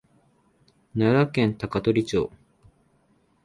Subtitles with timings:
[0.95, 2.31] 奈良県高取町